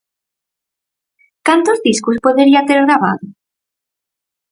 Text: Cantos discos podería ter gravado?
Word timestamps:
Cantos 1.47 1.79
discos 1.87 2.21
podería 2.25 2.65
ter 2.69 2.79
gravado? 2.85 3.25